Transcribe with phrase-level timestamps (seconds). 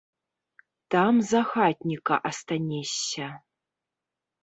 [0.95, 3.33] Там за хатніка астанешся.